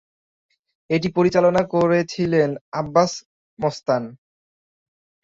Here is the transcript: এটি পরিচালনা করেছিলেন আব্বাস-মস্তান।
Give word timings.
এটি 0.89 1.07
পরিচালনা 1.17 1.61
করেছিলেন 1.73 2.49
আব্বাস-মস্তান। 2.73 4.03